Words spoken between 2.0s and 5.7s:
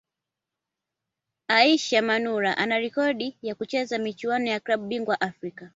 Manula ana rekodi ya kucheza michuano ya klabu bingwa Afrika